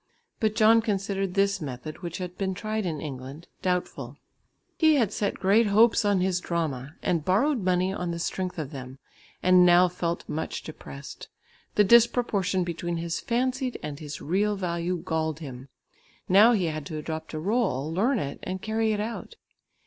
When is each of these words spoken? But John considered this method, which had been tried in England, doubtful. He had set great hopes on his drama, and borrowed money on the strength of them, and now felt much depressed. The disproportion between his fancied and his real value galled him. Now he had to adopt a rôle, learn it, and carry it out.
But 0.39 0.55
John 0.55 0.81
considered 0.81 1.35
this 1.35 1.61
method, 1.61 1.99
which 1.99 2.17
had 2.17 2.35
been 2.35 2.55
tried 2.55 2.87
in 2.87 2.99
England, 2.99 3.47
doubtful. 3.61 4.17
He 4.79 4.95
had 4.95 5.13
set 5.13 5.35
great 5.35 5.67
hopes 5.67 6.03
on 6.03 6.21
his 6.21 6.39
drama, 6.39 6.95
and 7.03 7.23
borrowed 7.23 7.59
money 7.59 7.93
on 7.93 8.09
the 8.09 8.17
strength 8.17 8.57
of 8.57 8.71
them, 8.71 8.97
and 9.43 9.63
now 9.63 9.87
felt 9.87 10.27
much 10.27 10.63
depressed. 10.63 11.27
The 11.75 11.83
disproportion 11.83 12.63
between 12.63 12.97
his 12.97 13.19
fancied 13.19 13.77
and 13.83 13.99
his 13.99 14.23
real 14.23 14.55
value 14.55 15.03
galled 15.05 15.37
him. 15.37 15.69
Now 16.27 16.53
he 16.53 16.65
had 16.65 16.87
to 16.87 16.97
adopt 16.97 17.35
a 17.35 17.37
rôle, 17.37 17.93
learn 17.95 18.17
it, 18.17 18.39
and 18.41 18.59
carry 18.59 18.93
it 18.93 18.99
out. 18.99 19.35